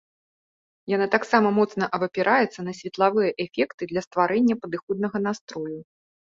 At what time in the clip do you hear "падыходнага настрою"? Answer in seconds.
4.67-5.79